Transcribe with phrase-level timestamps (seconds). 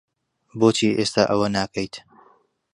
[0.59, 1.95] بۆچی ئێستا ئەوە ناکەیت؟